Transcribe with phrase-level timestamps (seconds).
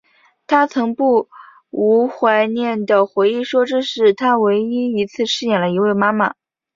[0.47, 1.29] 她曾不
[1.69, 6.33] 无怀念的回忆说这是她唯一一次饰演了一位妈妈。